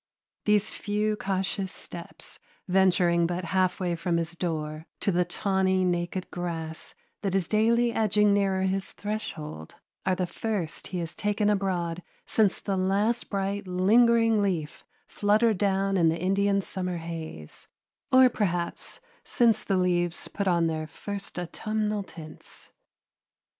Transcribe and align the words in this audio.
These 0.45 0.71
few 0.71 1.15
cautious 1.15 1.71
steps, 1.71 2.39
venturing 2.67 3.27
but 3.27 3.45
half 3.53 3.79
way 3.79 3.95
from 3.95 4.17
his 4.17 4.35
door 4.35 4.87
to 4.99 5.11
the 5.11 5.23
tawny 5.25 5.83
naked 5.85 6.31
grass 6.31 6.95
that 7.21 7.35
is 7.35 7.47
daily 7.47 7.93
edging 7.93 8.33
nearer 8.33 8.63
to 8.63 8.67
his 8.67 8.93
threshold, 8.93 9.75
are 10.03 10.15
the 10.15 10.25
first 10.25 10.87
he 10.87 10.97
has 11.01 11.13
taken 11.13 11.51
abroad 11.51 12.01
since 12.25 12.59
the 12.59 12.77
last 12.77 13.29
bright 13.29 13.67
lingering 13.67 14.41
leaf 14.41 14.83
fluttered 15.07 15.59
down 15.59 15.97
in 15.97 16.09
the 16.09 16.17
Indian 16.17 16.63
summer 16.63 16.97
haze, 16.97 17.67
or 18.11 18.27
perhaps 18.27 19.01
since 19.23 19.63
the 19.63 19.77
leaves 19.77 20.27
put 20.29 20.47
on 20.47 20.65
their 20.65 20.87
first 20.87 21.37
autumnal 21.37 22.01
tints. 22.01 22.71